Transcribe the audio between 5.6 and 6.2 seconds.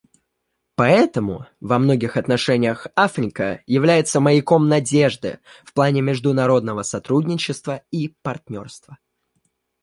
в плане